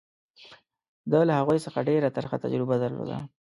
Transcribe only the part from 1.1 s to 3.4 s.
ده له هغوی څخه ډېره ترخه تجربه درلوده.